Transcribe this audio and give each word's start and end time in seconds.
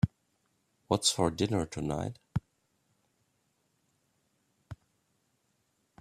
What's 0.87 1.11
for 1.11 1.29
dinner 1.29 1.67
tonight? 1.67 2.17